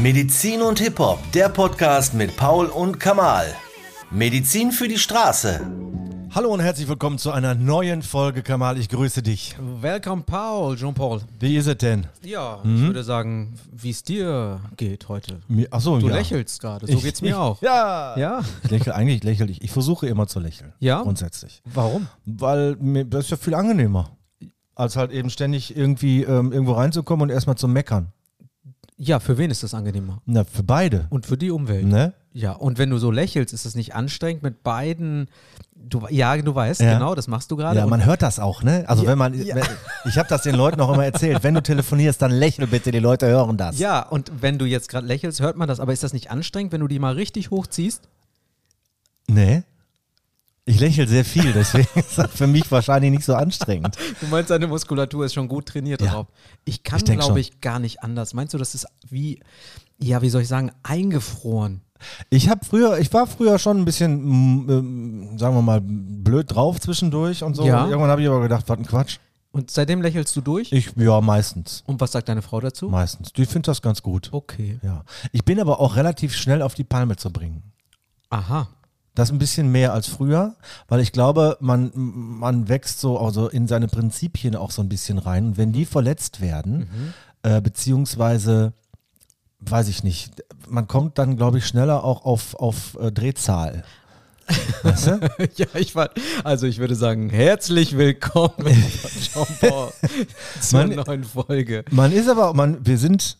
[0.00, 3.46] Medizin und Hip-Hop, der Podcast mit Paul und Kamal.
[4.10, 5.60] Medizin für die Straße.
[6.34, 8.78] Hallo und herzlich willkommen zu einer neuen Folge, Kamal.
[8.78, 9.54] Ich grüße dich.
[9.80, 11.20] Welcome, Paul, Jean-Paul.
[11.38, 12.06] Wie ist es denn?
[12.24, 15.40] Ja, ich würde sagen, wie es dir geht heute.
[15.46, 16.14] Mir, achso, Du ja.
[16.14, 17.60] lächelst gerade, so Ich- geht's mir auch.
[17.60, 18.16] Ja.
[18.16, 18.40] Ja?
[18.64, 19.60] Ich lächle, eigentlich lächle ich.
[19.62, 20.72] Ich versuche immer zu lächeln.
[20.78, 21.02] Ja?
[21.02, 21.60] Grundsätzlich.
[21.66, 22.08] Warum?
[22.24, 24.16] Weil mir, das ist ja viel angenehmer.
[24.74, 28.10] Als halt eben ständig irgendwie ähm, irgendwo reinzukommen und erstmal zu meckern.
[28.96, 30.20] Ja, für wen ist das angenehmer?
[30.26, 31.06] Na, für beide.
[31.10, 31.86] Und für die Umwelt.
[31.86, 32.12] Ne?
[32.32, 35.28] Ja, und wenn du so lächelst, ist es nicht anstrengend mit beiden.
[35.74, 36.94] Du, ja, du weißt, Ja.
[36.94, 37.78] genau, das machst du gerade.
[37.78, 38.84] Ja, man hört das auch, ne?
[38.86, 39.56] Also Ja, wenn man, ja.
[39.56, 39.64] wenn,
[40.04, 43.00] ich habe das den Leuten auch immer erzählt, wenn du telefonierst, dann lächel bitte, die
[43.00, 43.78] Leute hören das.
[43.78, 45.80] ja, und wenn du jetzt gerade lächelst, hört man das.
[45.80, 48.08] Aber ist das nicht anstrengend, wenn du die mal richtig hochziehst?
[49.28, 49.62] Nee?
[50.64, 53.96] Ich lächle sehr viel, deswegen ist das für mich wahrscheinlich nicht so anstrengend.
[54.20, 56.08] Du meinst, deine Muskulatur ist schon gut trainiert Ja.
[56.08, 56.26] darauf.
[56.64, 58.32] Ich kann, glaube ich, gar nicht anders.
[58.32, 59.40] Meinst du, das ist wie,
[59.98, 61.80] ja, wie soll ich sagen, eingefroren?
[62.30, 66.54] Ich habe früher, ich war früher schon ein bisschen, mm, ähm, sagen wir mal, blöd
[66.54, 67.66] drauf zwischendurch und so.
[67.66, 67.82] Ja.
[67.84, 69.18] Und irgendwann habe ich aber gedacht, was ein Quatsch.
[69.52, 70.72] Und seitdem lächelst du durch?
[70.72, 71.82] Ich, ja, meistens.
[71.86, 72.88] Und was sagt deine Frau dazu?
[72.88, 73.32] Meistens.
[73.32, 74.30] Die findet das ganz gut.
[74.32, 74.78] Okay.
[74.82, 75.04] Ja.
[75.30, 77.62] Ich bin aber auch relativ schnell auf die Palme zu bringen.
[78.30, 78.68] Aha.
[79.14, 80.54] Das ein bisschen mehr als früher,
[80.88, 85.18] weil ich glaube, man, man wächst so also in seine Prinzipien auch so ein bisschen
[85.18, 85.48] rein.
[85.48, 86.88] Und wenn die verletzt werden,
[87.42, 88.72] äh, beziehungsweise,
[89.60, 93.84] weiß ich nicht, man kommt dann, glaube ich, schneller auch auf, auf äh, Drehzahl.
[94.82, 95.20] Weißt du?
[95.56, 96.08] ja, ich war,
[96.42, 98.66] also ich würde sagen, herzlich willkommen,
[99.20, 99.92] Jean-Paul,
[100.60, 101.84] zur Man- neuen Folge.
[101.90, 103.36] Man ist aber, man, wir sind,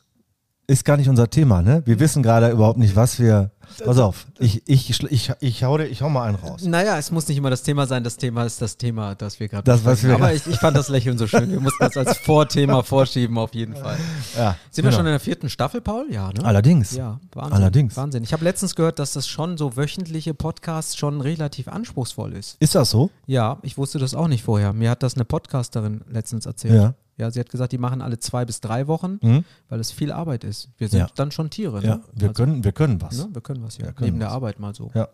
[0.66, 1.82] ist gar nicht unser Thema, ne?
[1.86, 3.50] Wir wissen gerade überhaupt nicht, was wir.
[3.84, 6.62] Pass auf, ich, ich, ich, ich, hau, dir- ich hau mal einen raus.
[6.64, 9.48] Naja, es muss nicht immer das Thema sein, das Thema ist das Thema, das wir
[9.48, 9.66] gerade
[10.02, 11.50] wir Aber ich, ich fand das Lächeln so schön.
[11.50, 13.98] Wir mussten das als Vorthema vorschieben, auf jeden Fall.
[14.36, 14.96] Ja, Sind wir genau.
[14.98, 16.06] schon in der vierten Staffel, Paul?
[16.10, 16.44] Ja, ne?
[16.44, 16.92] Allerdings.
[16.92, 17.52] Ja, Wahnsinn.
[17.54, 17.96] Allerdings.
[17.96, 18.22] Wahnsinn.
[18.24, 22.56] Ich habe letztens gehört, dass das schon so wöchentliche Podcasts schon relativ anspruchsvoll ist.
[22.60, 23.10] Ist das so?
[23.26, 24.72] Ja, ich wusste das auch nicht vorher.
[24.72, 26.74] Mir hat das eine Podcasterin letztens erzählt.
[26.74, 26.94] Ja.
[27.18, 29.44] Ja, sie hat gesagt, die machen alle zwei bis drei Wochen, Mhm.
[29.68, 30.68] weil es viel Arbeit ist.
[30.78, 31.06] Wir sind Ja.
[31.14, 31.82] dann schon Tiere.
[31.82, 32.02] Ja, ne?
[32.14, 33.18] wir, Also, können, wir können was.
[33.18, 33.28] Ne?
[33.32, 33.92] Wir können was, ja.
[33.92, 34.34] Können Neben der was.
[34.34, 34.90] Arbeit mal so.
[34.94, 35.08] Ja.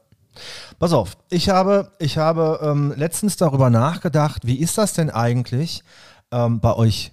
[0.78, 5.82] Pass auf, ich habe, ich habe ähm, letztens darüber nachgedacht, wie ist das denn eigentlich
[6.31, 7.12] ähm, bei euch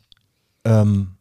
[0.63, 1.11] ähm,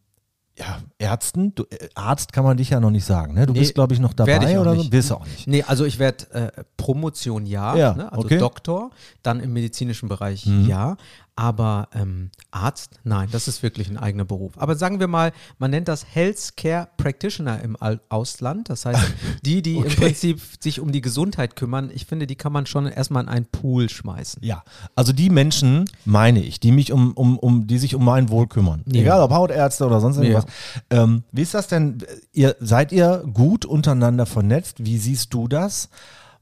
[0.57, 1.53] ja, Ärzten?
[1.55, 3.45] Du, äh, Arzt kann man dich ja noch nicht sagen, ne?
[3.45, 4.77] Du Nee, bist, glaube ich, noch ich dabei auch oder so?
[4.81, 4.91] nicht.
[4.91, 5.47] Wirst du auch nicht.
[5.47, 8.11] Nee, also ich werde äh, Promotion ja, Ja, ne?
[8.11, 8.37] also okay.
[8.37, 8.91] Doktor,
[9.23, 10.67] dann im medizinischen Bereich Mhm.
[10.67, 10.97] ja,
[11.35, 14.53] aber ähm, Arzt, nein, das ist wirklich ein eigener Beruf.
[14.57, 17.75] Aber sagen wir mal, man nennt das Healthcare Practitioner im
[18.09, 19.01] Ausland, das heißt,
[19.45, 20.07] die, die im Okay.
[20.07, 23.45] Prinzip sich um die Gesundheit kümmern, ich finde, die kann man schon erstmal in einen
[23.45, 24.43] Pool schmeißen.
[24.43, 24.63] Ja,
[24.95, 28.47] also die Menschen, meine ich, die mich um, um, um, die sich um mein Wohl
[28.47, 28.83] kümmern.
[28.87, 29.01] Ja.
[29.01, 30.45] Egal ob Hautärzte oder sonst irgendwas.
[30.89, 31.99] Ähm, wie ist das denn?
[32.33, 34.83] Ihr, seid ihr gut untereinander vernetzt?
[34.85, 35.89] Wie siehst du das?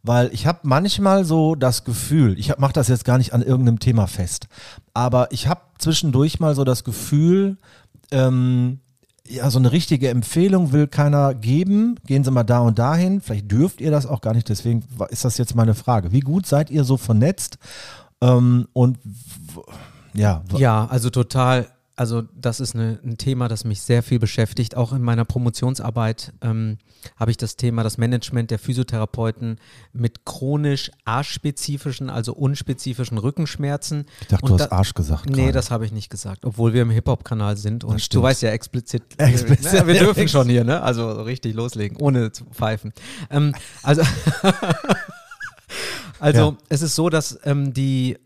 [0.04, 3.80] Weil ich habe manchmal so das Gefühl, ich mache das jetzt gar nicht an irgendeinem
[3.80, 4.48] Thema fest,
[4.94, 7.58] aber ich habe zwischendurch mal so das Gefühl,
[8.12, 8.80] ähm,
[9.28, 11.96] ja, so eine richtige Empfehlung will keiner geben.
[12.06, 13.22] Gehen Sie mal da und dahin.
[13.22, 14.50] Vielleicht dürft ihr das auch gar nicht.
[14.50, 16.12] Deswegen ist das jetzt meine Frage.
[16.12, 17.58] Wie gut seid ihr so vernetzt?
[18.22, 18.98] Ähm, und
[20.14, 21.68] ja, Ja, also total.
[21.96, 24.76] Also das ist eine, ein Thema, das mich sehr viel beschäftigt.
[24.76, 26.80] Auch in meiner Promotionsarbeit ähm,
[27.20, 29.60] habe ich das Thema, das Management der Physiotherapeuten
[29.94, 34.06] mit chronisch aspezifischen, also unspezifischen Rückenschmerzen.
[34.22, 35.28] ich dachte, Und du hast da- Arsch gesagt.
[35.30, 35.52] Nee, gerade.
[35.52, 39.04] das habe ich nicht gesagt, obwohl wir im Hip-Hop-Kanal sind und du weißt ja explizit,
[39.18, 39.74] Explizit.
[39.74, 40.82] Ne, wir dürfen schon hier, ne?
[40.82, 42.92] Also richtig loslegen, ohne zu pfeifen.
[43.30, 43.54] Ähm,
[43.84, 44.02] also
[46.20, 46.58] also Ja.
[46.70, 48.18] es ist so, dass ähm, die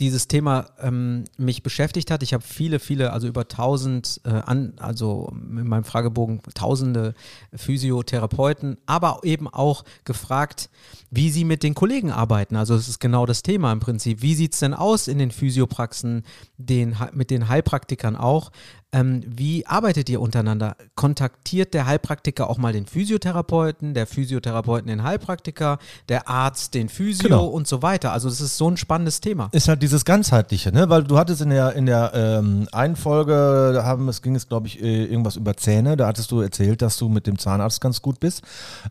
[0.00, 2.22] dieses Thema ähm, mich beschäftigt hat.
[2.22, 7.14] Ich habe viele, viele, also über tausend, äh, an, also in meinem Fragebogen tausende
[7.54, 10.68] Physiotherapeuten, aber eben auch gefragt,
[11.10, 12.56] wie sie mit den Kollegen arbeiten.
[12.56, 14.20] Also es ist genau das Thema im Prinzip.
[14.20, 16.24] Wie sieht es denn aus in den Physiopraxen,
[16.58, 18.50] den, mit den Heilpraktikern auch?
[18.98, 20.76] Ähm, wie arbeitet ihr untereinander?
[20.94, 25.78] Kontaktiert der Heilpraktiker auch mal den Physiotherapeuten, der Physiotherapeuten den Heilpraktiker,
[26.08, 27.46] der Arzt den Physio Genau.
[27.46, 28.12] und so weiter?
[28.12, 29.48] Also das ist so ein spannendes Thema.
[29.52, 30.88] ist halt dieses ganzheitliche, ne?
[30.88, 34.48] Weil du hattest in der in der ähm, einen Folge, da haben es ging es
[34.48, 35.96] glaube ich äh, irgendwas über Zähne.
[35.96, 38.42] Da hattest du erzählt, dass du mit dem Zahnarzt ganz gut bist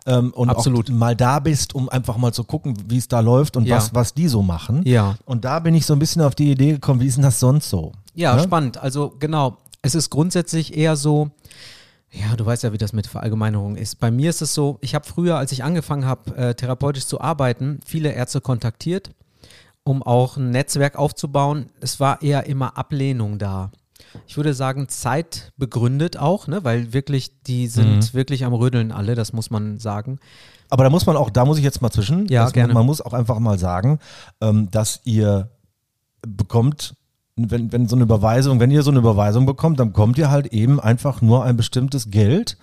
[0.06, 0.90] ähm, und Absolut.
[0.90, 3.78] auch mal da bist, um einfach mal zu gucken, wie es da läuft und Ja.
[3.78, 4.82] was was die so machen.
[4.86, 5.16] Ja.
[5.26, 7.40] Und da bin ich so ein bisschen auf die Idee gekommen, wie ist denn das
[7.40, 7.92] sonst so?
[8.18, 8.44] Ja, Ne?
[8.44, 8.78] spannend.
[8.78, 11.30] Also genau, es ist grundsätzlich eher so,
[12.12, 14.00] ja, du weißt ja, wie das mit Verallgemeinerung ist.
[14.00, 17.20] Bei mir ist es so, ich habe früher, als ich angefangen habe, äh, therapeutisch zu
[17.22, 19.12] arbeiten, viele Ärzte kontaktiert,
[19.84, 21.70] um auch ein Netzwerk aufzubauen.
[21.82, 23.72] Es war eher immer Ablehnung da.
[24.28, 26.64] ich würde sagen, zeitbegründet auch, ne?
[26.64, 28.14] weil wirklich, die sind Mhm.
[28.14, 30.20] wirklich am Rödeln alle, das muss man sagen.
[30.70, 32.26] Aber da muss man auch, da muss ich jetzt mal zwischen.
[32.28, 32.74] Ja, gerne.
[32.74, 34.00] Man, man muss auch einfach mal sagen,
[34.42, 35.50] ähm, dass ihr
[36.26, 36.96] bekommt,
[37.36, 40.48] wenn, wenn so eine Überweisung, wenn ihr so eine Überweisung bekommt, dann bekommt ihr halt
[40.48, 42.58] eben einfach nur ein bestimmtes Geld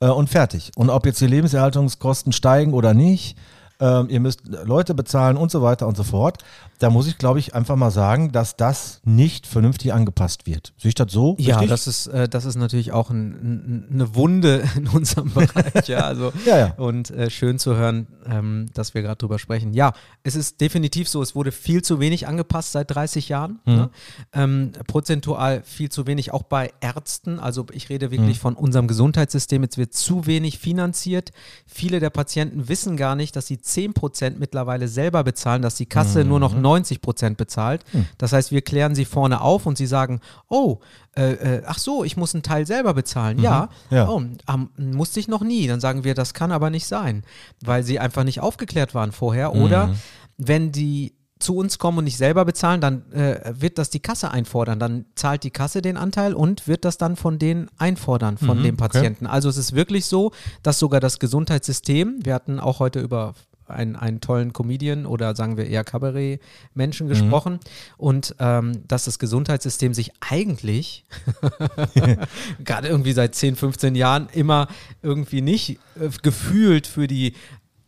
[0.00, 0.72] äh, und fertig.
[0.76, 3.36] Und ob jetzt die Lebenserhaltungskosten steigen oder nicht,
[3.80, 6.38] ähm, ihr müsst Leute bezahlen und so weiter und so fort.
[6.78, 10.72] Da muss ich, glaube ich, einfach mal sagen, dass das nicht vernünftig angepasst wird.
[10.78, 11.36] Sehe ich das so?
[11.38, 11.70] Ja, richtig?
[11.70, 16.00] das ist, äh, das ist natürlich auch ein, ein, eine Wunde in unserem Bereich, ja.
[16.00, 16.74] Also, Ja, ja.
[16.76, 19.72] Und äh, schön zu hören, ähm, dass wir gerade drüber sprechen.
[19.74, 19.92] Ja,
[20.22, 23.60] es ist definitiv so, es wurde viel zu wenig angepasst seit 30 Jahren.
[23.66, 23.74] Mhm.
[23.74, 23.90] Ne?
[24.32, 27.38] Ähm, prozentual viel zu wenig, auch bei Ärzten.
[27.40, 28.40] Also ich rede wirklich Mhm.
[28.40, 29.62] von unserem Gesundheitssystem.
[29.64, 31.30] Es wird zu wenig finanziert.
[31.66, 36.24] Viele der Patienten wissen gar nicht, dass sie 10% mittlerweile selber bezahlen, dass die Kasse
[36.24, 36.42] nur Mhm.
[36.42, 37.84] noch 90% bezahlt.
[38.18, 40.78] Das heißt, wir klären sie vorne auf und sie sagen, oh,
[41.16, 43.38] äh, äh, ach so, ich muss einen Teil selber bezahlen.
[43.40, 43.96] Ja, Mhm.
[43.96, 44.08] Ja.
[44.08, 45.66] Oh, ähm, musste ich noch nie.
[45.66, 47.24] Dann sagen wir, das kann aber nicht sein,
[47.64, 49.54] weil sie einfach nicht aufgeklärt waren vorher.
[49.54, 49.94] Oder Mhm.
[50.38, 54.30] wenn die zu uns kommen und nicht selber bezahlen, dann äh, wird das die Kasse
[54.30, 54.78] einfordern.
[54.78, 58.62] Dann zahlt die Kasse den Anteil und wird das dann von denen einfordern, von Mhm,
[58.62, 59.26] dem Patienten.
[59.26, 60.32] Also es ist wirklich so,
[60.62, 63.32] dass sogar das Gesundheitssystem, wir hatten auch heute über
[63.70, 67.10] einen, einen tollen Comedian oder sagen wir eher Kabarett-Menschen Mhm.
[67.10, 67.60] gesprochen
[67.96, 71.04] und ähm, dass das Gesundheitssystem sich eigentlich
[72.64, 74.68] gerade irgendwie seit 10, 15 Jahren immer
[75.02, 77.34] irgendwie nicht äh, gefühlt für die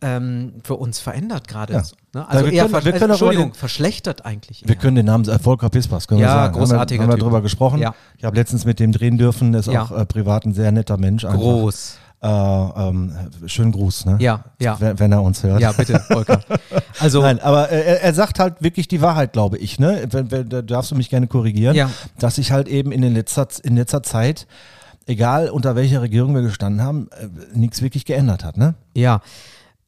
[0.05, 1.73] ähm, für uns verändert gerade.
[1.73, 1.83] Ja.
[2.13, 2.27] Ne?
[2.27, 4.63] Also wir eher können- versch- wir können darüber Entschuldigung, den- verschlechtert eigentlich.
[4.65, 6.53] Wir können den Namen Volker Pispas, können Ja, wir sagen.
[6.55, 7.23] großartiger Haben wir, haben wir Typ.
[7.23, 7.79] drüber gesprochen.
[7.79, 7.95] Ja.
[8.17, 11.23] Ich habe letztens mit dem drehen dürfen, ist auch äh, privat ein sehr netter Mensch.
[11.23, 11.39] Einfach.
[11.39, 11.97] Groß.
[12.23, 13.11] Äh, ähm,
[13.47, 14.15] schönen Gruß, ne?
[14.19, 14.79] Ja, ja.
[14.79, 15.59] Wenn, wenn er uns hört.
[15.59, 16.39] Ja, bitte, Volker.
[16.99, 19.77] Also, Nein, aber er, er sagt halt wirklich die Wahrheit, glaube ich.
[19.77, 20.07] Ne?
[20.07, 21.89] Da darfst du mich gerne korrigieren, Ja.
[22.19, 24.47] dass sich halt eben in, den letzter, in letzter Zeit,
[25.05, 27.27] egal unter welcher Regierung wir gestanden haben, äh,
[27.57, 28.55] nichts wirklich geändert hat.
[28.55, 28.75] Ne?
[28.95, 29.19] Ja.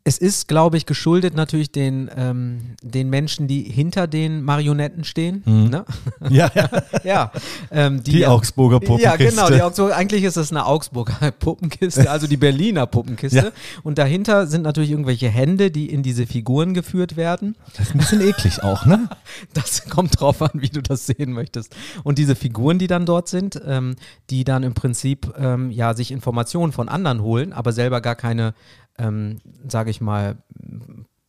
[0.07, 5.41] Es ist, glaube ich, geschuldet natürlich den, ähm, den Menschen, die hinter den Marionetten stehen.
[5.45, 5.83] Ne?
[6.29, 6.69] Ja, ja.
[7.03, 7.31] ja.
[7.71, 8.15] Ähm, die, Mhm.
[8.17, 9.29] Die Augsburger Ja, Puppenkiste.
[9.31, 9.49] genau.
[9.49, 13.37] Die Augsburger, eigentlich ist das eine Augsburger Puppenkiste, also die Berliner Puppenkiste.
[13.37, 13.51] Ja.
[13.81, 17.55] Und dahinter sind natürlich irgendwelche Hände, die in diese Figuren geführt werden.
[17.75, 19.09] Das ist ein bisschen eklig auch, ne?
[19.55, 21.75] Das kommt drauf an, wie du das sehen möchtest.
[22.03, 23.95] Und diese Figuren, die dann dort sind, ähm,
[24.29, 28.53] die dann im Prinzip ähm, ja sich Informationen von anderen holen, aber selber gar keine,
[28.97, 30.37] ähm, sage ich mal,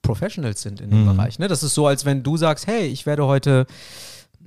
[0.02, 1.16] Professionals sind in dem Mhm.
[1.16, 1.38] Bereich.
[1.38, 1.48] Ne?
[1.48, 3.66] Das ist so, als wenn du sagst, hey, ich werde heute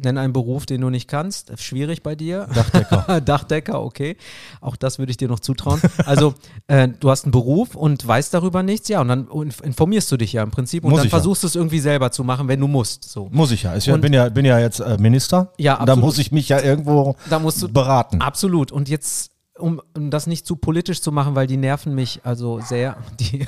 [0.02, 1.52] Nenn einen Beruf, den du nicht kannst.
[1.60, 2.48] Schwierig bei dir.
[2.56, 3.20] Dachdecker.
[3.26, 4.16] Dachdecker, okay.
[4.62, 5.82] Auch das würde ich dir noch zutrauen.
[6.06, 6.36] Also,
[6.68, 10.16] äh, du hast einen Beruf und weißt darüber nichts, ja, und dann inf- informierst du
[10.16, 11.10] dich ja im Prinzip und Muss dann ja.
[11.10, 13.04] versuchst du es irgendwie selber zu machen, wenn du musst.
[13.10, 13.28] So.
[13.34, 13.76] Muss ich ja.
[13.76, 15.52] Ich Und- bin ja, bin ja jetzt äh, Minister.
[15.58, 16.06] Ja, Und Da absolut.
[16.06, 18.22] muss ich mich ja irgendwo Da musst du beraten.
[18.22, 18.72] Absolut.
[18.72, 22.60] Und jetzt, um, um das nicht zu politisch zu machen, weil die nerven mich also
[22.62, 22.98] sehr.
[23.20, 23.46] Die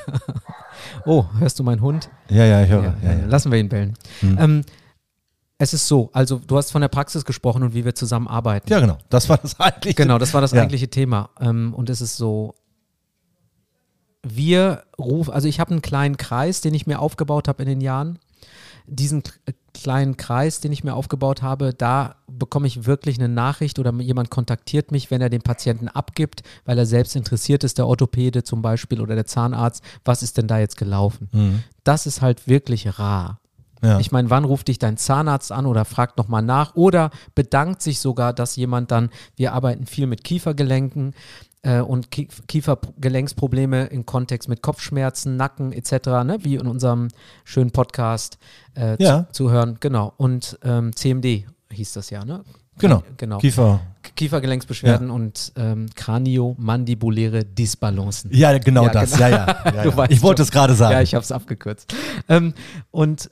[1.06, 2.10] oh, hörst du meinen Hund?
[2.30, 2.84] Ja, ja, ich höre.
[2.84, 3.25] Ja, Ja, ja.
[3.25, 3.94] Lassen wir ihn bellen.
[4.22, 4.63] Ähm,
[5.58, 8.69] es ist so, also du hast von der Praxis gesprochen und wie wir zusammenarbeiten.
[8.69, 8.98] ja, genau.
[9.10, 9.96] Das war das eigentlich.
[9.96, 11.30] Genau, das war das eigentliche Thema.
[11.40, 12.56] Ähm, und es ist so,
[14.24, 17.81] wir rufen, also ich habe einen kleinen Kreis, den ich mir aufgebaut habe in den
[17.81, 18.19] Jahren.
[18.88, 23.80] Diesen äh, kleinen Kreis, den ich mir aufgebaut habe, da bekomme ich wirklich eine Nachricht
[23.80, 27.88] oder jemand kontaktiert mich, wenn er den Patienten abgibt, weil er selbst interessiert ist, der
[27.88, 31.29] Orthopäde zum Beispiel oder der Zahnarzt, was ist denn da jetzt gelaufen?
[31.84, 33.39] Das ist halt wirklich rar.
[33.84, 34.00] Ja.
[34.00, 38.00] Ich meine, wann ruft dich dein Zahnarzt an oder fragt nochmal nach oder bedankt sich
[38.00, 41.15] sogar, dass jemand dann, wir arbeiten viel mit Kiefergelenken
[41.63, 45.91] äh, und Kie Kiefergelenksprobleme im Kontext mit Kopfschmerzen, Nacken etc.,
[46.25, 47.10] ne, wie in unserem
[47.44, 48.38] schönen Podcast
[48.75, 49.27] äh, Ja.
[49.32, 49.77] zu, zu hören.
[49.80, 50.13] Genau.
[50.18, 52.44] Und ähm, CMD hieß das ja, ne?
[52.77, 53.03] Genau.
[53.18, 53.38] Genau.
[53.38, 53.82] Kiefer.
[54.15, 58.32] Kiefergelenksbeschwerden und ähm, kraniomandibuläre Disbalancen.
[58.34, 59.12] Ja, genau Ja, das.
[59.12, 59.22] genau.
[59.30, 59.72] Ja, ja.
[59.86, 60.06] ja, ja.
[60.10, 60.94] Ich wollte es gerade sagen.
[60.94, 61.94] Ja, ich habe es abgekürzt.
[62.27, 62.53] Ähm,
[62.89, 63.30] und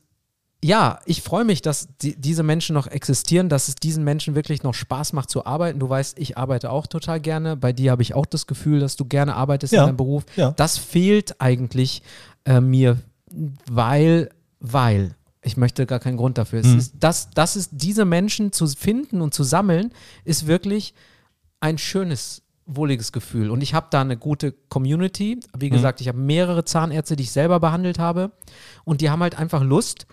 [0.63, 4.61] ja, ich freue mich, dass die, diese Menschen noch existieren, dass es diesen Menschen wirklich
[4.63, 5.79] noch Spaß macht zu arbeiten.
[5.79, 7.55] Du weißt, ich arbeite auch total gerne.
[7.55, 10.25] Bei dir habe ich auch das Gefühl, dass du gerne arbeitest Ja, in deinem Beruf.
[10.35, 10.51] ja.
[10.51, 12.01] Das fehlt eigentlich
[12.45, 12.97] äh, mir,
[13.71, 15.15] weil, weil.
[15.41, 16.59] Ich möchte gar keinen Grund dafür.
[16.59, 16.77] Es Mhm.
[16.77, 19.93] ist, das, das ist, diese Menschen zu finden und zu sammeln,
[20.25, 20.93] ist wirklich
[21.61, 23.49] ein schönes, wohliges Gefühl.
[23.49, 25.35] Und ich habe da eine gute Community.
[25.37, 25.61] Mhm.
[25.61, 28.31] Wie gesagt, ich habe mehrere Zahnärzte, die ich selber behandelt habe.
[28.83, 30.05] Und die haben halt einfach Lust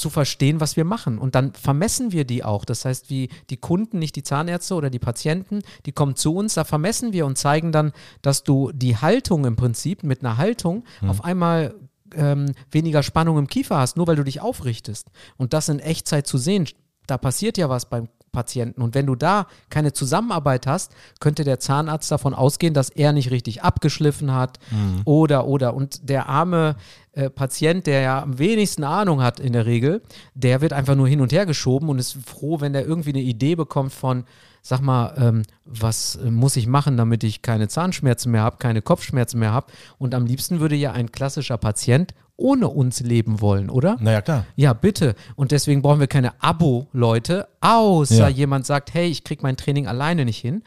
[0.00, 1.18] zu verstehen, was wir machen.
[1.18, 2.64] Und dann vermessen wir die auch.
[2.64, 6.54] Das heißt, wie die Kunden, nicht die Zahnärzte oder die Patienten, die kommen zu uns,
[6.54, 10.84] da vermessen wir und zeigen dann, dass du die Haltung im Prinzip mit einer Haltung
[11.06, 11.74] auf einmal
[12.14, 15.10] ähm, weniger Spannung im Kiefer hast, nur weil du dich aufrichtest.
[15.36, 16.68] Und das in Echtzeit zu sehen,
[17.06, 18.82] da passiert ja was beim Patienten.
[18.82, 23.30] Und wenn du da keine Zusammenarbeit hast, könnte der Zahnarzt davon ausgehen, dass er nicht
[23.30, 25.02] richtig abgeschliffen hat Mhm.
[25.04, 25.74] oder, oder.
[25.74, 26.76] Und der arme
[27.12, 30.02] äh, Patient, der ja am wenigsten Ahnung hat in der Regel,
[30.34, 33.20] der wird einfach nur hin und her geschoben und ist froh, wenn der irgendwie eine
[33.20, 34.24] Idee bekommt von,
[34.62, 38.80] sag mal, ähm, was äh, muss ich machen, damit ich keine Zahnschmerzen mehr habe, keine
[38.80, 39.70] Kopfschmerzen mehr habe.
[39.98, 43.96] Und am liebsten würde ja ein klassischer Patient ohne uns leben wollen, oder?
[44.00, 44.44] Naja, klar.
[44.56, 45.14] Ja, bitte.
[45.36, 48.28] Und deswegen brauchen wir keine Abo-Leute, außer Ja.
[48.28, 50.62] jemand sagt, hey, ich kriege mein Training alleine nicht hin.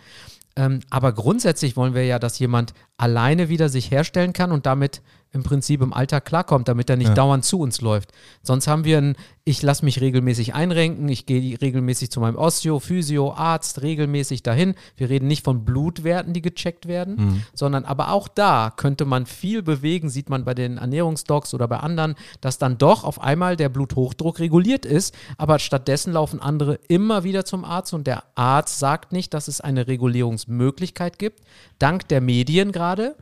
[0.56, 5.02] Ähm, aber grundsätzlich wollen wir ja, dass jemand alleine wieder sich herstellen kann und damit
[5.36, 8.12] im Prinzip im Alltag klarkommt, damit er nicht dauernd zu uns läuft.
[8.42, 12.80] Sonst haben wir ein, ich lasse mich regelmäßig einrenken, ich gehe regelmäßig zu meinem Osteo,
[12.80, 14.74] Physio, Arzt, regelmäßig dahin.
[14.98, 19.62] Wir reden nicht von Blutwerten, die gecheckt werden, sondern aber auch da könnte man viel
[19.62, 23.70] bewegen, sieht man bei den Ernährungsdocs oder bei anderen, dass dann doch auf einmal der
[23.70, 29.12] Bluthochdruck reguliert ist, aber stattdessen laufen andere immer wieder zum Arzt und der Arzt sagt
[29.12, 31.42] nicht, dass es eine Regulierungsmöglichkeit gibt.
[31.78, 33.16] Dank der Medien gerade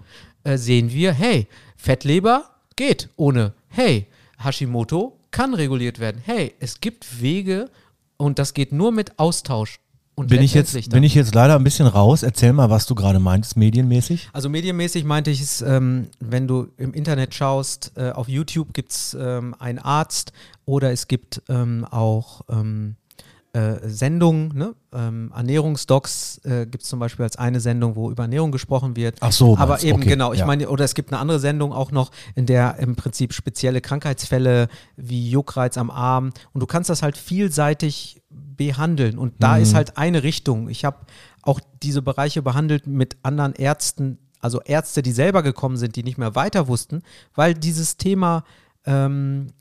[0.44, 1.48] äh, sehen wir, hey,
[1.78, 4.08] Fettleber geht ohne, hey,
[4.44, 6.22] Hashimoto kann reguliert werden.
[6.24, 7.70] Hey, es gibt Wege
[8.18, 9.80] und das geht nur mit Austausch.
[10.16, 12.22] Und Bin ich, jetzt, bin ich jetzt leider ein bisschen raus.
[12.22, 14.30] Erzähl mal, was du gerade meintest, medienmäßig.
[14.32, 18.92] Also medienmäßig meinte ich es, ähm, wenn du im Internet schaust, äh, auf YouTube gibt
[18.92, 20.32] es ähm, einen Arzt
[20.66, 22.96] oder es gibt ähm, auch ähm,
[23.53, 24.74] äh, Sendungen, ne?
[24.93, 29.17] ähm, Ernährungsdocs äh, gibt es zum Beispiel als eine Sendung, wo über Ernährung gesprochen wird.
[29.22, 30.45] Ach so, Aber meinst eben okay, genau, ich ja.
[30.48, 34.69] meine, oder es gibt eine andere Sendung auch noch, in der im Prinzip spezielle Krankheitsfälle
[34.95, 39.62] wie Juckreiz am Arm und du kannst das halt vielseitig behandeln und da Mhm.
[39.63, 40.67] ist halt eine Richtung.
[40.69, 40.98] Ich habe
[41.43, 46.17] auch diese Bereiche behandelt mit anderen Ärzten, also Ärzte, die selber gekommen sind, die nicht
[46.17, 47.03] mehr weiter wussten,
[47.36, 48.45] weil dieses Thema
[48.86, 49.53] ähm,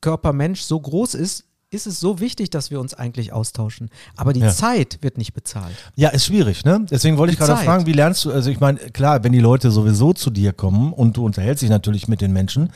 [0.00, 1.44] Körper-Mensch so groß ist,
[1.74, 3.90] ist es so wichtig, dass wir uns eigentlich austauschen.
[4.16, 4.50] Aber die Ja.
[4.50, 5.74] Zeit wird nicht bezahlt.
[5.96, 6.86] Ja, ist schwierig, ne?
[6.90, 7.66] Deswegen wollte ich Die gerade Zeit.
[7.66, 10.92] fragen, wie lernst du, also ich meine, klar, wenn die Leute sowieso zu dir kommen
[10.92, 12.70] und du unterhältst dich natürlich mit den Menschen,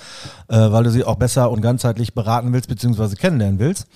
[0.49, 3.87] äh, weil du sie auch besser und ganzheitlich beraten willst, beziehungsweise kennenlernen willst,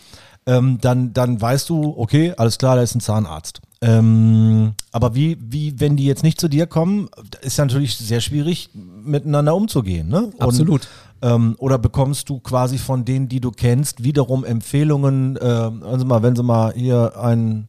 [0.46, 3.60] ähm, dann, dann weißt du, okay, alles klar, da ist ein Zahnarzt.
[3.84, 7.08] Ähm, aber wie, wie, wenn die jetzt nicht zu dir kommen,
[7.40, 10.26] ist natürlich sehr schwierig, miteinander umzugehen, ne?
[10.26, 10.88] Und, Absolut.
[11.20, 16.22] ähm, oder bekommst du quasi von denen, die du kennst, wiederum Empfehlungen, äh, also mal,
[16.22, 17.66] wenn sie mal hier einen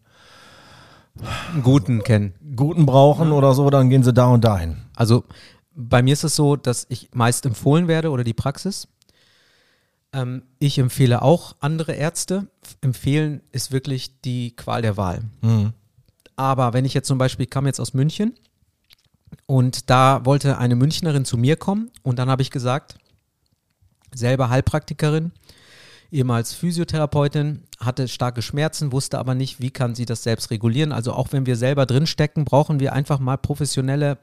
[1.51, 2.33] Einen guten kennen.
[2.55, 4.77] guten brauchen oder so, dann gehen sie da und dahin.
[4.95, 5.23] Also
[5.75, 8.87] bei mir ist es so, dass ich meist empfohlen werde oder die Praxis.
[10.13, 12.45] Ähm, ich empfehle auch andere Ärzte.
[12.81, 15.23] Empfehlen ist wirklich die Qual der Wahl.
[16.35, 18.33] Aber wenn ich jetzt zum Beispiel, kam jetzt aus München
[19.45, 22.97] und da wollte eine Münchnerin zu mir kommen und dann habe ich gesagt,
[24.13, 25.31] selber Heilpraktikerin,
[26.11, 30.91] ehemals Physiotherapeutin, hatte starke Schmerzen, wusste aber nicht, wie kann sie das selbst regulieren.
[30.91, 34.17] Also auch wenn wir selber drinstecken, brauchen wir einfach mal professionelle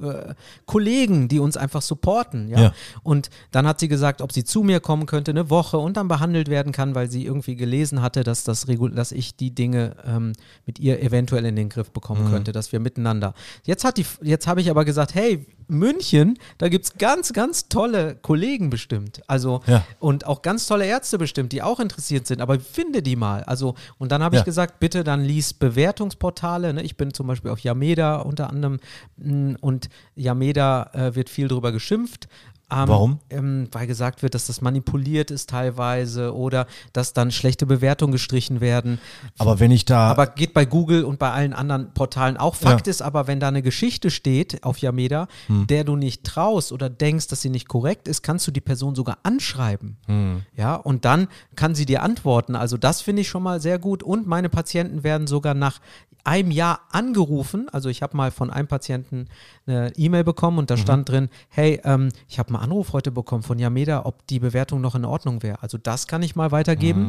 [0.00, 0.34] äh,
[0.66, 2.48] Kollegen, die uns einfach supporten.
[2.48, 2.60] Ja?
[2.60, 2.74] Ja.
[3.02, 6.08] Und dann hat sie gesagt, ob sie zu mir kommen könnte, eine Woche und dann
[6.08, 10.32] behandelt werden kann, weil sie irgendwie gelesen hatte, dass, das dass ich die Dinge ähm,
[10.66, 13.34] mit ihr eventuell in den Griff bekommen könnte, dass wir miteinander.
[13.64, 17.68] Jetzt, hat die, jetzt habe ich aber gesagt, hey, München, da gibt es ganz, ganz
[17.68, 19.22] tolle Kollegen bestimmt.
[19.26, 19.84] Also Ja.
[19.98, 23.42] und auch ganz tolle Ärzte bestimmt, die auch interessiert sind, aber finde die mal.
[23.44, 24.40] Also, und dann habe Ja.
[24.40, 26.74] ich gesagt, bitte dann lies Bewertungsportale.
[26.74, 26.82] Ne?
[26.82, 28.78] Ich bin zum Beispiel auf Yameda unter anderem
[29.16, 32.28] mh, und Yameda äh, wird viel drüber geschimpft.
[32.68, 33.18] Ähm, Warum?
[33.30, 38.60] Ähm, weil gesagt wird, dass das manipuliert ist teilweise oder dass dann schlechte Bewertungen gestrichen
[38.60, 38.98] werden.
[39.38, 42.56] Aber wenn ich da, Aber geht bei Google und bei allen anderen Portalen auch.
[42.56, 45.66] Fakt ist aber, wenn da eine Geschichte steht auf Yameda, Hm.
[45.68, 48.96] der du nicht traust oder denkst, dass sie nicht korrekt ist, kannst du die Person
[48.96, 49.96] sogar anschreiben.
[50.06, 50.42] Hm.
[50.56, 52.56] Ja, und dann kann sie dir antworten.
[52.56, 54.02] Also das finde ich schon mal sehr gut.
[54.02, 55.80] Und meine Patienten werden sogar nach
[56.24, 57.68] einem Jahr angerufen.
[57.70, 59.28] Also ich habe mal von einem Patienten
[59.66, 63.42] eine E-Mail bekommen und da stand drin, hey, ähm, ich habe einen Anruf heute bekommen
[63.42, 65.62] von Yameda, ob die Bewertung noch in Ordnung wäre.
[65.62, 67.06] Also das kann ich mal weitergeben.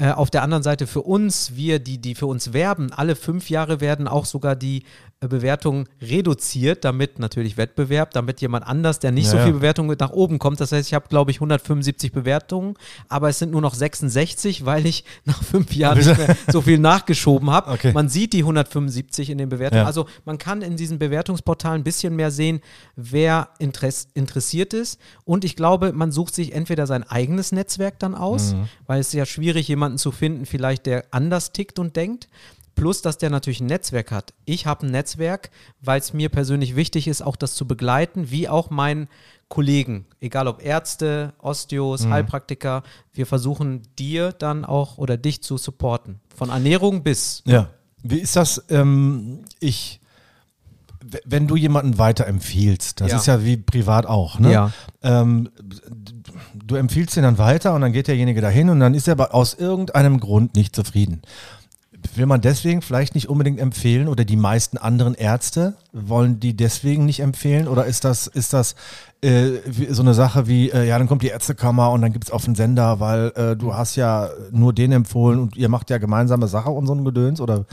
[0.00, 3.50] Äh, auf der anderen Seite für uns, wir, die, die für uns werben, alle fünf
[3.50, 4.84] Jahre werden auch sogar die
[5.20, 9.98] Bewertungen reduziert, damit natürlich Wettbewerb, damit jemand anders, der nicht Ja, so viel Bewertung mit
[9.98, 10.60] nach oben kommt.
[10.60, 12.74] Das heißt, ich habe, glaube ich, 175 Bewertungen,
[13.08, 16.78] aber es sind nur noch 66, weil ich nach fünf Jahren nicht mehr so viel
[16.78, 17.72] nachgeschoben habe.
[17.72, 17.92] Okay.
[17.92, 19.82] Man sieht die 175 in den Bewertungen.
[19.82, 19.86] Ja.
[19.86, 22.60] Also man kann in diesen Bewertungsportalen ein bisschen mehr sehen,
[22.94, 25.00] wer Interess interessiert ist.
[25.24, 28.68] Und ich glaube, man sucht sich entweder sein eigenes Netzwerk dann aus, Mhm.
[28.86, 32.28] weil es ist ja schwierig, jemanden zu finden, vielleicht der anders tickt und denkt.
[32.78, 34.34] Plus, dass der natürlich ein Netzwerk hat.
[34.44, 38.48] Ich habe ein Netzwerk, weil es mir persönlich wichtig ist, auch das zu begleiten, wie
[38.48, 39.08] auch meinen
[39.48, 42.12] Kollegen, egal ob Ärzte, Osteos, mhm.
[42.12, 42.82] Heilpraktiker.
[43.12, 46.20] Wir versuchen dir dann auch oder dich zu supporten.
[46.34, 47.42] Von Ernährung bis.
[47.46, 47.70] Ja.
[48.02, 48.62] Wie ist das?
[48.68, 50.00] Ähm, ich
[51.24, 53.16] wenn du jemanden weiterempfiehlst, das ja.
[53.18, 54.52] ist ja wie privat auch, ne?
[54.52, 54.72] Ja.
[55.02, 55.48] Ähm,
[56.54, 59.34] du empfiehlst ihn dann weiter und dann geht derjenige dahin und dann ist er aber
[59.34, 61.22] aus irgendeinem Grund nicht zufrieden.
[62.16, 67.06] Will man deswegen vielleicht nicht unbedingt empfehlen oder die meisten anderen Ärzte wollen die deswegen
[67.06, 68.74] nicht empfehlen oder ist das, ist das
[69.20, 69.58] äh,
[69.90, 72.44] so eine Sache wie, äh, ja, dann kommt die Ärztekammer und dann gibt es auf
[72.44, 76.48] den Sender, weil äh, du hast ja nur den empfohlen und ihr macht ja gemeinsame
[76.48, 77.66] Sache und so ein Gedöns oder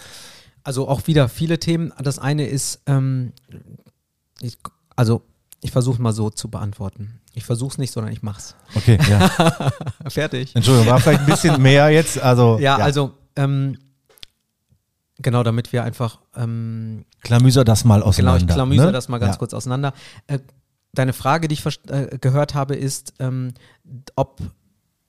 [0.64, 1.94] also auch wieder viele Themen.
[2.02, 3.34] Das eine ist, ähm,
[4.42, 4.58] ich,
[4.96, 5.22] also
[5.62, 7.22] ich versuche mal so zu beantworten.
[7.34, 8.56] Ich versuche es nicht, sondern ich mach's.
[8.76, 9.30] Okay, ja.
[10.08, 10.56] Fertig.
[10.56, 12.20] Entschuldigung, war vielleicht ein bisschen mehr jetzt.
[12.20, 12.84] Also, ja, ja.
[12.84, 13.78] also ähm,
[15.20, 18.40] genau, damit wir einfach ähm, Klamüser das mal auseinander.
[18.40, 18.92] Genau, ich klamüser ne?
[18.92, 19.40] das mal ganz ja.
[19.40, 19.94] kurz auseinander.
[20.28, 20.40] Äh,
[20.94, 23.54] deine Frage, die ich äh, gehört habe, ist, ähm,
[24.16, 24.42] ob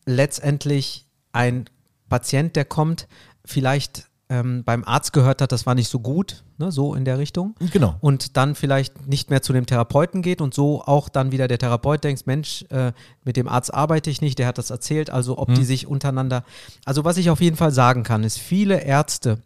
[0.04, 1.66] letztendlich ein
[2.08, 3.08] Patient, der kommt,
[3.44, 7.18] vielleicht ähm, beim Arzt gehört hat, das war nicht so gut, ne, so in der
[7.18, 7.54] Richtung.
[7.72, 7.96] Genau.
[8.00, 11.58] Und dann vielleicht nicht mehr zu dem Therapeuten geht und so auch dann wieder der
[11.58, 12.92] Therapeut denkt, Mensch, äh,
[13.24, 15.54] mit dem Arzt arbeite ich nicht, der hat das erzählt, also ob hm.
[15.54, 16.44] die sich untereinander.
[16.84, 19.38] Also was ich auf jeden Fall sagen kann, ist, viele Ärzte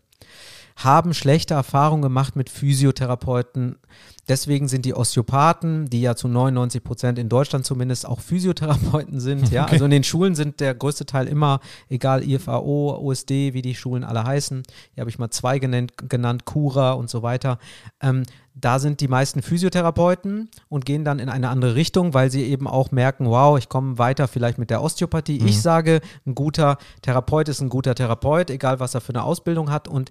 [0.77, 3.77] haben schlechte Erfahrungen gemacht mit Physiotherapeuten.
[4.29, 9.50] Deswegen sind die Osteopathen, die ja zu 99 Prozent in Deutschland zumindest auch Physiotherapeuten sind,
[9.50, 9.73] ja, okay.
[9.73, 14.05] also in den Schulen sind der größte Teil immer, egal IFAO, OSD, wie die Schulen
[14.05, 14.62] alle heißen,
[14.95, 17.59] hier habe ich mal zwei genannt, genannt Cura und so weiter.
[18.00, 18.23] Ähm,
[18.61, 22.67] da sind die meisten Physiotherapeuten und gehen dann in eine andere Richtung, weil sie eben
[22.67, 25.40] auch merken, wow, ich komme weiter vielleicht mit der Osteopathie.
[25.40, 25.47] Mhm.
[25.47, 29.71] Ich sage, ein guter Therapeut ist ein guter Therapeut, egal was er für eine Ausbildung
[29.71, 29.88] hat.
[29.88, 30.11] Und,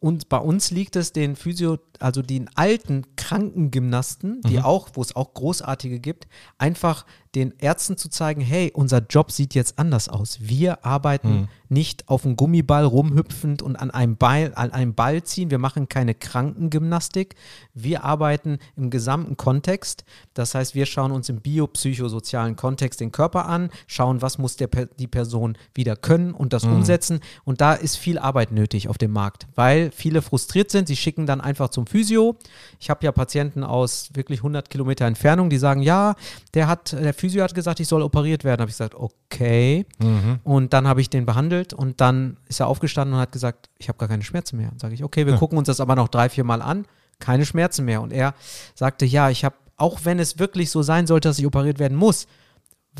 [0.00, 4.64] und bei uns liegt es den Physio, also den alten Krankengymnasten, die mhm.
[4.64, 6.26] auch, wo es auch großartige gibt,
[6.58, 10.38] einfach den Ärzten zu zeigen, hey, unser Job sieht jetzt anders aus.
[10.40, 11.48] Wir arbeiten mhm.
[11.68, 15.50] nicht auf einem Gummiball rumhüpfend und an einem, Ball, an einem Ball ziehen.
[15.50, 17.34] Wir machen keine Krankengymnastik.
[17.74, 20.04] Wir arbeiten im gesamten Kontext.
[20.34, 24.68] Das heißt, wir schauen uns im biopsychosozialen Kontext den Körper an, schauen, was muss der,
[24.68, 26.74] die Person wieder können und das mhm.
[26.74, 27.20] umsetzen.
[27.44, 30.88] Und da ist viel Arbeit nötig auf dem Markt, weil viele frustriert sind.
[30.88, 32.36] Sie schicken dann einfach zum Physio.
[32.78, 36.14] Ich habe ja Patienten aus wirklich 100 Kilometer Entfernung, die sagen, ja,
[36.54, 38.60] der hat, der Physio hat gesagt, ich soll operiert werden.
[38.60, 39.86] Habe ich gesagt, okay.
[39.98, 40.40] Mhm.
[40.44, 43.88] Und dann habe ich den behandelt und dann ist er aufgestanden und hat gesagt, ich
[43.88, 44.72] habe gar keine Schmerzen mehr.
[44.76, 45.38] Sage ich, okay, wir ja.
[45.38, 46.84] gucken uns das aber noch drei, vier Mal an.
[47.20, 48.02] Keine Schmerzen mehr.
[48.02, 48.34] Und er
[48.74, 51.96] sagte, ja, ich habe, auch wenn es wirklich so sein sollte, dass ich operiert werden
[51.96, 52.26] muss,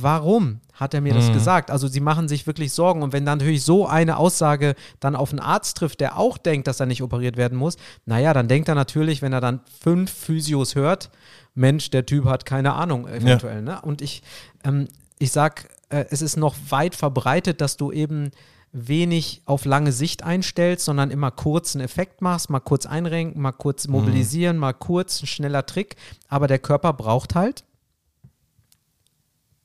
[0.01, 1.19] warum hat er mir mhm.
[1.19, 1.71] das gesagt?
[1.71, 5.31] Also sie machen sich wirklich Sorgen und wenn dann natürlich so eine Aussage dann auf
[5.31, 8.69] einen Arzt trifft, der auch denkt, dass er nicht operiert werden muss, naja, dann denkt
[8.69, 11.11] er natürlich, wenn er dann fünf Physios hört,
[11.55, 13.57] Mensch, der Typ hat keine Ahnung eventuell.
[13.57, 13.63] Ja.
[13.63, 13.81] Ne?
[13.83, 14.23] Und ich,
[14.65, 18.33] ähm, ich sag, äh, es ist noch weit verbreitet, dass du eben
[18.73, 23.53] wenig auf lange Sicht einstellst, sondern immer kurz einen Effekt machst, mal kurz einrenken, mal
[23.53, 23.93] kurz mhm.
[23.93, 24.61] mobilisieren, mhm.
[24.61, 25.95] mal kurz, ein schneller Trick.
[26.29, 27.65] Aber der Körper braucht halt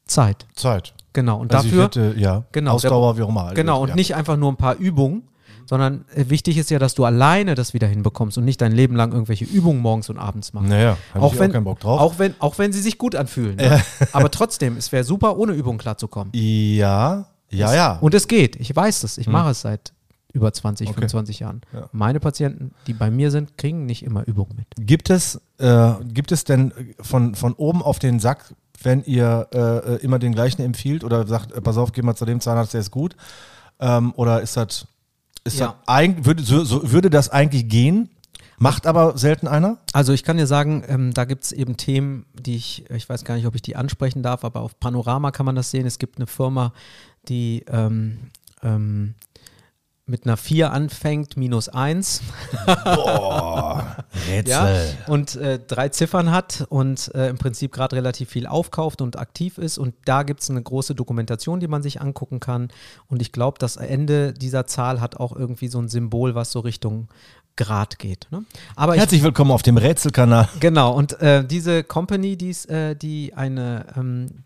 [0.10, 0.46] Zeit.
[0.56, 0.94] Zeit.
[1.14, 1.40] Genau.
[1.40, 3.54] Und also dafür, hätte, ja, genau, Ausdauer, wie auch immer.
[3.54, 3.82] Genau.
[3.82, 3.96] Und ja.
[3.96, 5.24] nicht einfach nur ein paar Übungen,
[5.66, 8.96] sondern äh, wichtig ist ja, dass du alleine das wieder hinbekommst und nicht dein Leben
[8.96, 10.70] lang irgendwelche Übungen morgens und abends machst.
[10.70, 12.00] Naja, auch wenn, auch keinen Bock drauf.
[12.00, 13.56] Auch wenn, auch wenn sie sich gut anfühlen.
[13.56, 13.82] Ne?
[14.12, 16.32] Aber trotzdem, es wäre super, ohne Übung klarzukommen.
[16.34, 17.98] Ja, ja, ja.
[18.02, 18.56] Und es geht.
[18.58, 19.18] Ich weiß es.
[19.18, 19.34] Ich hm.
[19.34, 19.94] mache es seit
[20.34, 20.96] über 20, okay.
[20.96, 21.62] 25 Jahren.
[21.74, 21.90] Ja.
[21.92, 24.68] Meine Patienten, die bei mir sind, kriegen nicht immer Übungen mit.
[24.88, 29.96] Gibt es, äh, gibt es denn von, von oben auf den Sack, wenn ihr äh,
[30.04, 32.82] immer den gleichen empfiehlt oder sagt, äh, pass auf, geh mal zu dem Zahnarzt, der
[32.82, 33.16] ist gut?
[33.80, 34.88] Ähm, oder ist das
[35.44, 35.76] ist ja.
[35.86, 38.10] das würde, so, so, würde das eigentlich gehen?
[38.58, 39.78] Macht aber selten einer?
[39.94, 43.24] Also ich kann dir sagen, ähm, da gibt es eben Themen, die ich, ich weiß
[43.24, 45.86] gar nicht, ob ich die ansprechen darf, aber auf Panorama kann man das sehen.
[45.86, 46.74] Es gibt eine Firma,
[47.30, 49.16] die ähm, ähm,
[50.10, 52.22] mit einer 4 anfängt, minus 1.
[52.66, 54.52] Boah, Rätsel.
[54.52, 54.74] Ja,
[55.08, 59.58] und äh, drei Ziffern hat und äh, im Prinzip gerade relativ viel aufkauft und aktiv
[59.58, 59.78] ist.
[59.78, 62.70] Und da gibt es eine große Dokumentation, die man sich angucken kann.
[63.08, 66.60] Und ich glaube, das Ende dieser Zahl hat auch irgendwie so ein Symbol, was so
[66.60, 67.08] Richtung
[67.56, 68.28] Grad geht.
[68.32, 68.46] Ne?
[68.76, 70.48] Aber Herzlich ich, willkommen auf dem Rätselkanal.
[70.60, 74.44] Genau, und äh, diese Company, die's, äh, die eine, ähm,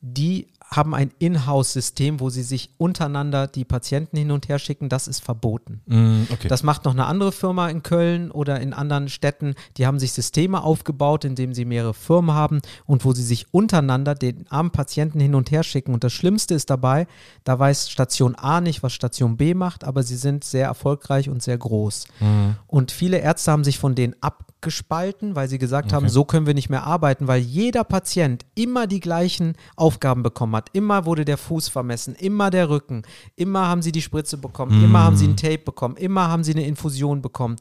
[0.00, 4.88] die haben ein Inhouse-System, wo sie sich untereinander die Patienten hin und her schicken.
[4.88, 5.80] Das ist verboten.
[5.86, 6.48] Mm, okay.
[6.48, 9.54] Das macht noch eine andere Firma in Köln oder in anderen Städten.
[9.76, 14.16] Die haben sich Systeme aufgebaut, indem sie mehrere Firmen haben und wo sie sich untereinander
[14.16, 15.94] den armen Patienten hin und her schicken.
[15.94, 17.06] Und das Schlimmste ist dabei,
[17.44, 21.42] da weiß Station A nicht, was Station B macht, aber sie sind sehr erfolgreich und
[21.42, 22.06] sehr groß.
[22.66, 26.54] Und viele Ärzte haben sich von denen abgespalten, weil sie gesagt haben, so können wir
[26.54, 30.70] nicht mehr arbeiten, weil jeder Patient immer die gleichen Aufgaben bekommen hat.
[30.72, 33.02] Immer wurde der Fuß vermessen, immer der Rücken,
[33.36, 36.52] immer haben sie die Spritze bekommen, immer haben sie ein Tape bekommen, immer haben sie
[36.52, 37.56] eine Infusion bekommen.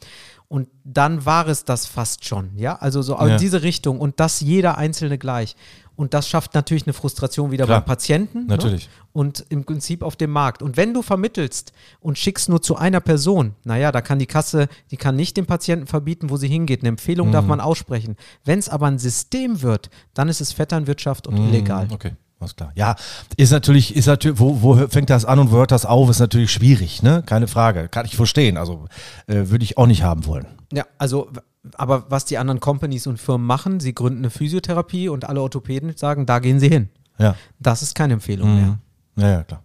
[0.47, 3.27] Und dann war es das fast schon, ja, also so Ja.
[3.27, 5.55] in diese Richtung und das jeder Einzelne gleich.
[5.97, 7.79] Und das schafft natürlich eine Frustration wieder Klar.
[7.79, 8.47] beim Patienten.
[8.47, 8.87] Natürlich.
[8.87, 8.93] Ne?
[9.13, 10.61] Und im Prinzip auf dem Markt.
[10.61, 14.67] Und wenn du vermittelst und schickst nur zu einer Person, naja, da kann die Kasse,
[14.91, 16.81] die kann nicht dem Patienten verbieten, wo sie hingeht.
[16.81, 17.31] Eine Empfehlung Mhm.
[17.31, 18.17] darf man aussprechen.
[18.43, 21.87] Wenn es aber ein System wird, dann ist es Vetternwirtschaft und illegal.
[21.89, 22.71] Okay, alles klar.
[22.75, 22.95] Ja,
[23.37, 26.19] ist natürlich, ist natürlich, wo, wo fängt das an und wo hört das auf, ist
[26.19, 27.23] natürlich schwierig, ne?
[27.25, 27.87] Keine Frage.
[27.87, 28.57] Kann ich verstehen.
[28.57, 28.85] Also
[29.27, 30.45] äh, würde ich auch nicht haben wollen.
[30.73, 31.29] Ja, also,
[31.75, 35.95] aber was die anderen Companies und Firmen machen, sie gründen eine Physiotherapie und alle Orthopäden
[35.95, 36.89] sagen, da gehen sie hin.
[37.17, 37.35] Ja.
[37.59, 38.61] Das ist keine Empfehlung Mhm.
[38.61, 38.79] mehr.
[39.17, 39.63] Ja, ja, klar.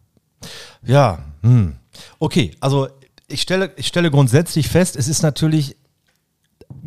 [0.83, 1.77] Ja, hm.
[2.19, 2.89] okay, also
[3.27, 5.77] ich stelle, ich stelle grundsätzlich fest, es ist natürlich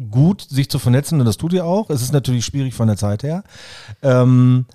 [0.09, 1.89] gut, sich zu vernetzen und das tut ihr auch.
[1.89, 3.43] Es ist natürlich schwierig von der Zeit her.
[4.01, 4.65] Ähm,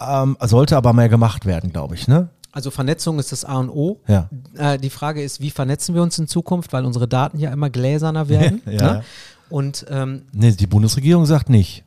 [0.00, 2.28] ähm, sollte aber mehr gemacht werden, glaube ich, ne?
[2.52, 4.00] Also Vernetzung ist das A und O.
[4.08, 4.28] Ja.
[4.56, 7.70] Äh, die Frage ist, wie vernetzen wir uns in Zukunft, weil unsere Daten ja immer
[7.70, 8.62] gläserner werden.
[8.66, 8.78] Ja, ne?
[8.78, 9.02] ja.
[9.48, 11.84] Und ähm, Nee, die Bundesregierung sagt nicht.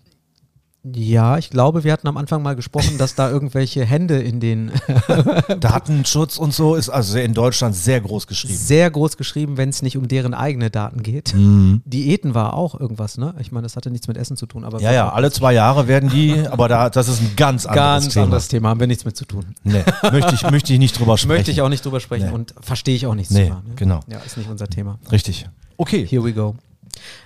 [0.83, 4.71] Ja, ich glaube, wir hatten am Anfang mal gesprochen, dass da irgendwelche Hände in den
[5.59, 8.55] Datenschutz und so ist also in Deutschland sehr groß geschrieben.
[8.57, 11.33] sehr groß geschrieben, wenn es nicht um deren eigene Daten geht.
[11.33, 11.81] Mhm.
[11.85, 13.33] Diäten war auch irgendwas, ne?
[13.39, 15.87] Ich meine, das hatte nichts mit Essen zu tun, aber Ja, ja, alle zwei Jahre
[15.87, 18.23] werden die, aber da, das ist ein ganz anderes ganz Thema.
[18.25, 19.45] anderes Thema, haben wir nichts mit zu tun.
[19.63, 21.37] Nee, möchte ich, möchte ich nicht drüber sprechen.
[21.37, 22.33] Möchte ich auch nicht drüber sprechen Nee.
[22.33, 23.63] und verstehe ich auch nichts Nee, drüber.
[23.67, 23.75] Ne?
[23.75, 23.99] genau.
[24.07, 24.99] Ja, ist nicht unser Thema.
[25.11, 25.47] Richtig.
[25.77, 26.05] Okay.
[26.05, 26.55] Here we go.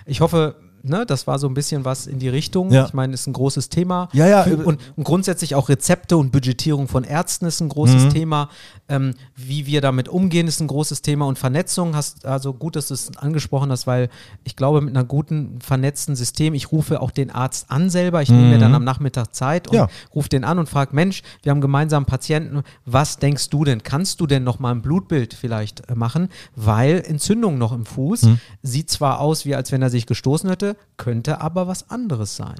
[0.06, 0.54] Ich hoffe,
[0.88, 2.70] ne, das war so ein bisschen was in die Richtung.
[2.72, 2.86] Ja.
[2.86, 4.08] Ich meine, ist ein großes Thema.
[4.12, 8.04] Ja, ja, äh, und, und grundsätzlich auch Rezepte und Budgetierung von Ärzten ist ein großes
[8.04, 8.10] Mhm.
[8.10, 8.48] Thema.
[8.88, 11.26] Ähm, wie wir damit umgehen, ist ein großes Thema.
[11.26, 14.08] Und Vernetzung hast, also gut, dass du es angesprochen hast, weil
[14.44, 18.30] ich glaube, mit einer guten vernetzten System, ich rufe auch den Arzt an selber, ich
[18.30, 19.78] nehme mir dann am Nachmittag Zeit und Mhm.
[19.78, 19.88] Ja.
[20.14, 23.82] rufe den an und frage, Mensch, wir haben gemeinsam Patienten, was denkst du denn?
[23.82, 26.28] Kannst du denn noch mal ein Blutbild vielleicht äh, machen?
[26.56, 28.38] Weil Entzündung noch im Fuß Mhm.
[28.62, 32.56] sieht zwar aus, wie als wenn er sich gestoßen hätte, könnte aber was anderes sein.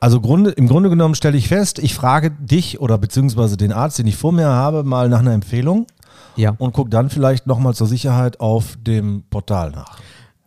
[0.00, 3.98] Also Grunde, im Grunde genommen stelle ich fest, ich frage dich oder beziehungsweise den Arzt,
[3.98, 5.86] den ich vor mir habe, mal nach einer Empfehlung
[6.36, 6.54] Ja.
[6.58, 9.98] und gucke dann vielleicht nochmal zur Sicherheit auf dem Portal nach.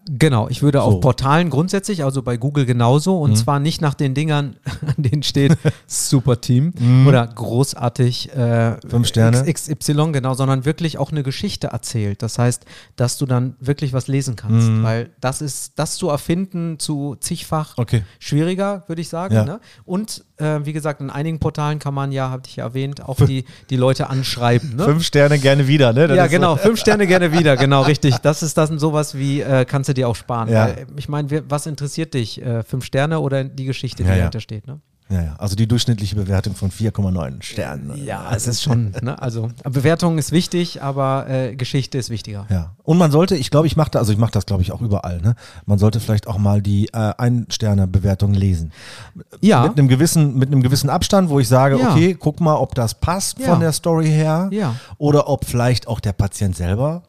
[0.07, 0.83] Genau, ich würde So.
[0.83, 5.23] auf Portalen grundsätzlich, also bei Google genauso, und zwar nicht nach den Dingern, an denen
[5.23, 6.73] steht Super Team
[7.07, 9.51] oder großartig äh, Fünf Sterne.
[9.51, 12.21] XY, genau, sondern wirklich auch eine Geschichte erzählt.
[12.21, 12.65] Das heißt,
[12.95, 17.73] dass du dann wirklich was lesen kannst, weil das ist, das zu erfinden zu zigfach
[17.77, 18.03] Okay.
[18.19, 19.33] schwieriger, würde ich sagen.
[19.33, 19.43] Ja.
[19.45, 19.59] Ne?
[19.85, 23.15] Und äh, wie gesagt, in einigen Portalen kann man ja, hatte ich ja erwähnt, auch
[23.17, 24.75] die, die Leute anschreiben.
[24.75, 24.83] Ne?
[24.85, 26.07] Fünf Sterne gerne wieder, ne?
[26.07, 26.55] Das ja, ist so- genau.
[26.57, 28.17] Fünf Sterne gerne wieder, genau, richtig.
[28.17, 30.49] Das ist dann sowas wie, äh, kannst du dir auch sparen.
[30.49, 30.67] Ja.
[30.67, 32.41] Weil, ich meine, was interessiert dich?
[32.41, 34.15] Äh, fünf Sterne oder die Geschichte, die ja.
[34.15, 34.67] dahinter steht?
[34.67, 34.79] Ne?
[35.07, 35.35] Ja, ja.
[35.37, 37.87] Also die durchschnittliche Bewertung von 4,9 Sternen.
[37.89, 37.97] ne?
[38.03, 39.21] Ja, es ist schon, ne?
[39.21, 42.47] also Bewertung ist wichtig, aber äh, Geschichte ist wichtiger.
[42.49, 42.71] Ja.
[42.81, 44.81] Und man sollte, ich glaube, ich mache da, also ich mache das, glaube ich, auch
[44.81, 45.35] überall, ne?
[45.67, 48.71] Man sollte vielleicht auch mal die äh, Ein-Sterne-Bewertung lesen.
[49.41, 51.91] Ja, Mit einem gewissen, mit einem gewissen Abstand, wo ich sage, Ja.
[51.91, 53.45] okay, guck mal, ob das passt Ja.
[53.51, 54.49] von der Story her.
[54.51, 54.75] Ja.
[54.97, 57.03] Oder ob vielleicht auch der Patient selber,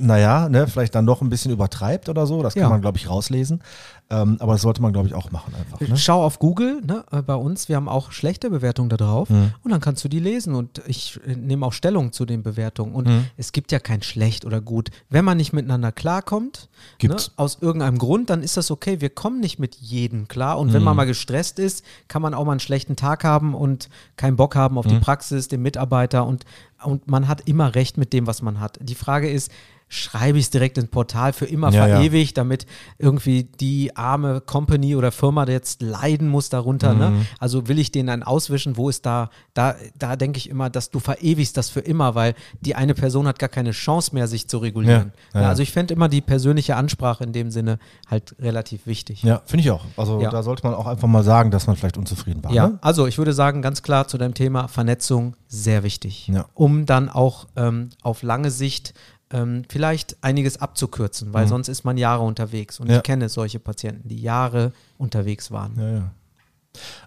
[0.00, 2.42] naja, ne, vielleicht dann doch ein bisschen übertreibt oder so.
[2.42, 3.60] Das kann man, glaube ich, rauslesen.
[4.10, 5.80] Ähm, aber das sollte man, glaube ich, auch machen einfach.
[5.80, 5.94] Ne?
[5.98, 9.52] Schau auf Google, ne, äh, bei uns, wir haben auch schlechte Bewertungen da drauf Mhm.
[9.62, 12.94] und dann kannst du die lesen und ich äh, nehme auch Stellung zu den Bewertungen
[12.94, 13.26] und Mhm.
[13.36, 14.88] es gibt ja kein schlecht oder gut.
[15.10, 16.70] Wenn man nicht miteinander klarkommt,
[17.02, 19.02] ne, aus irgendeinem Grund, dann ist das okay.
[19.02, 20.84] Wir kommen nicht mit jedem klar und wenn Mhm.
[20.86, 24.56] man mal gestresst ist, kann man auch mal einen schlechten Tag haben und keinen Bock
[24.56, 24.90] haben auf Mhm.
[24.90, 26.46] die Praxis, den Mitarbeiter und,
[26.82, 28.78] und man hat immer recht mit dem, was man hat.
[28.80, 29.50] Die Frage ist,
[29.88, 31.96] schreibe ich es direkt ins Portal für immer Ja, ja.
[31.96, 32.66] verewigt, damit
[32.98, 36.92] irgendwie die arme Company oder Firma jetzt leiden muss darunter.
[36.92, 36.98] Mhm.
[36.98, 37.26] Ne?
[37.38, 40.90] Also will ich denen dann auswischen, wo ist da, da, da denke ich immer, dass
[40.90, 44.48] du verewigst das für immer, weil die eine Person hat gar keine Chance mehr, sich
[44.48, 45.12] zu regulieren.
[45.32, 45.48] Ja, Ja, ja.
[45.50, 47.78] also ich fände immer die persönliche Ansprache in dem Sinne
[48.10, 49.22] halt relativ wichtig.
[49.22, 49.84] Ja, finde ich auch.
[49.96, 50.30] Also Ja.
[50.30, 52.52] da sollte man auch einfach mal sagen, dass man vielleicht unzufrieden war.
[52.52, 52.78] Ja, Ne?
[52.82, 56.44] also ich würde sagen, ganz klar zu deinem Thema Vernetzung sehr wichtig, Ja.
[56.54, 58.92] um dann auch ähm, auf lange Sicht
[59.30, 62.80] ähm, vielleicht einiges abzukürzen, weil sonst ist man Jahre unterwegs.
[62.80, 62.92] Und Mhm.
[62.92, 62.96] Ja.
[62.98, 65.74] ich kenne solche Patienten, die Jahre unterwegs waren.
[65.78, 66.10] Ja, ja.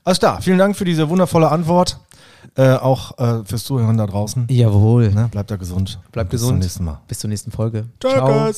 [0.04, 2.00] Alles klar, vielen Dank für diese wundervolle Antwort.
[2.56, 4.48] Äh, auch äh, fürs Zuhören da draußen.
[4.50, 5.12] Jawohl.
[5.12, 5.28] Ne?
[5.32, 6.00] Bleibt da gesund.
[6.12, 6.56] Bleibt Bis gesund.
[6.58, 7.00] zum nächsten Mal.
[7.08, 7.86] Bis zur nächsten Folge.
[8.00, 8.52] Ciao.